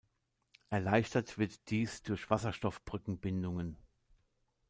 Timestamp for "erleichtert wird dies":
0.71-2.01